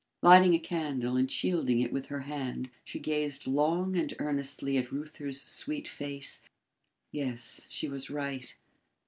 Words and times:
Lighting 0.23 0.55
a 0.55 0.59
candle 0.59 1.15
and 1.15 1.29
shielding 1.31 1.79
it 1.79 1.93
with 1.93 2.07
her 2.07 2.21
hand, 2.21 2.71
she 2.83 2.97
gazed 2.97 3.45
long 3.45 3.95
and 3.95 4.15
earnestly 4.17 4.75
at 4.79 4.91
Reuther's 4.91 5.43
sweet 5.43 5.87
face. 5.87 6.41
Yes, 7.11 7.67
she 7.69 7.87
was 7.87 8.09
right. 8.09 8.55